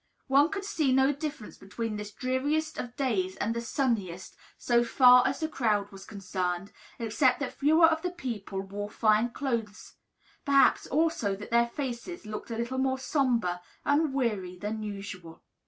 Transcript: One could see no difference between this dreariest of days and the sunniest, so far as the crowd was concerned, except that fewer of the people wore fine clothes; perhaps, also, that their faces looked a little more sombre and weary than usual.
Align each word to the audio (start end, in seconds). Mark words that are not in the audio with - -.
One 0.25 0.49
could 0.49 0.65
see 0.65 0.91
no 0.91 1.11
difference 1.13 1.59
between 1.59 1.95
this 1.95 2.11
dreariest 2.11 2.79
of 2.79 2.95
days 2.95 3.35
and 3.35 3.53
the 3.55 3.61
sunniest, 3.61 4.35
so 4.57 4.83
far 4.83 5.27
as 5.27 5.39
the 5.41 5.47
crowd 5.47 5.91
was 5.91 6.05
concerned, 6.07 6.71
except 6.97 7.39
that 7.39 7.53
fewer 7.53 7.85
of 7.85 8.01
the 8.01 8.09
people 8.09 8.61
wore 8.61 8.89
fine 8.89 9.29
clothes; 9.29 9.97
perhaps, 10.43 10.87
also, 10.87 11.35
that 11.35 11.51
their 11.51 11.67
faces 11.67 12.25
looked 12.25 12.49
a 12.49 12.57
little 12.57 12.79
more 12.79 12.97
sombre 12.97 13.61
and 13.85 14.11
weary 14.11 14.57
than 14.57 14.81
usual. 14.81 15.43